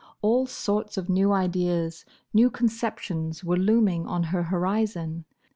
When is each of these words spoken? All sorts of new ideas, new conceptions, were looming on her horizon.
All 0.23 0.47
sorts 0.47 0.97
of 0.97 1.09
new 1.09 1.31
ideas, 1.31 2.05
new 2.33 2.49
conceptions, 2.49 3.43
were 3.43 3.55
looming 3.55 4.07
on 4.07 4.23
her 4.23 4.41
horizon. 4.41 5.25